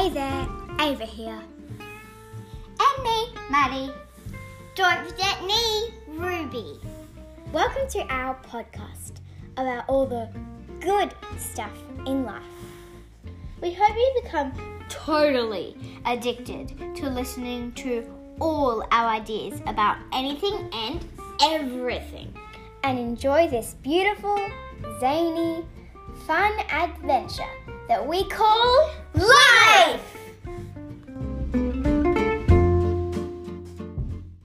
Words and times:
Hey 0.00 0.08
there, 0.08 0.48
Ava 0.80 1.04
here. 1.04 1.42
And 1.78 3.04
me, 3.04 3.34
Maddie. 3.50 3.92
Don't 4.74 5.06
forget 5.06 5.44
me, 5.44 5.92
Ruby. 6.08 6.80
Welcome 7.52 7.86
to 7.90 8.06
our 8.08 8.34
podcast 8.36 9.20
about 9.58 9.84
all 9.88 10.06
the 10.06 10.30
good 10.80 11.12
stuff 11.36 11.76
in 12.06 12.24
life. 12.24 12.42
We 13.60 13.74
hope 13.74 13.94
you 13.94 14.20
become 14.22 14.52
totally 14.88 15.76
addicted 16.06 16.96
to 16.96 17.10
listening 17.10 17.72
to 17.72 18.10
all 18.40 18.82
our 18.92 19.06
ideas 19.16 19.60
about 19.66 19.98
anything 20.14 20.70
and 20.72 21.06
everything 21.42 22.34
and 22.84 22.98
enjoy 22.98 23.48
this 23.48 23.74
beautiful, 23.82 24.38
zany, 24.98 25.62
fun 26.26 26.52
adventure 26.70 27.44
that 27.90 28.06
we 28.06 28.22
call 28.28 28.88
life! 29.14 29.89